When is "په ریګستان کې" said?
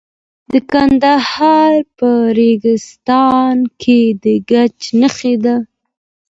1.97-3.99